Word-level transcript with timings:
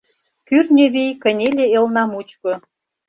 Кӱртньӧ 0.47 0.85
вий 0.93 1.11
кынеле 1.23 1.65
элна 1.77 2.03
мучко. 2.11 2.53